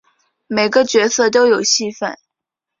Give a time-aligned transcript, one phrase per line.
[0.47, 2.17] 每个角色都有戏份